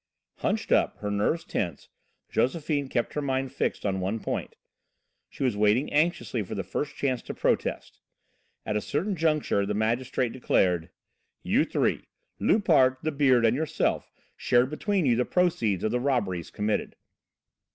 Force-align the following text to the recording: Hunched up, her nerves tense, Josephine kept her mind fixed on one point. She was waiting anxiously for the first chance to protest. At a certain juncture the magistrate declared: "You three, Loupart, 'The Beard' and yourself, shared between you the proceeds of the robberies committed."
Hunched 0.37 0.71
up, 0.71 0.97
her 0.97 1.11
nerves 1.11 1.43
tense, 1.45 1.87
Josephine 2.27 2.87
kept 2.87 3.13
her 3.13 3.21
mind 3.21 3.51
fixed 3.53 3.85
on 3.85 3.99
one 3.99 4.19
point. 4.19 4.55
She 5.29 5.43
was 5.43 5.55
waiting 5.55 5.93
anxiously 5.93 6.41
for 6.41 6.55
the 6.55 6.63
first 6.63 6.95
chance 6.95 7.21
to 7.21 7.35
protest. 7.35 7.99
At 8.65 8.75
a 8.75 8.81
certain 8.81 9.15
juncture 9.15 9.63
the 9.63 9.75
magistrate 9.75 10.33
declared: 10.33 10.89
"You 11.43 11.65
three, 11.65 12.07
Loupart, 12.39 12.97
'The 13.03 13.11
Beard' 13.11 13.45
and 13.45 13.55
yourself, 13.55 14.11
shared 14.35 14.71
between 14.71 15.05
you 15.05 15.15
the 15.15 15.23
proceeds 15.23 15.83
of 15.83 15.91
the 15.91 15.99
robberies 15.99 16.49
committed." 16.49 16.95